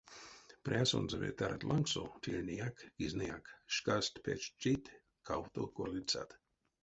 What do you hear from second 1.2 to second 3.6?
ве тарад лангсо тельняяк, кизнаяк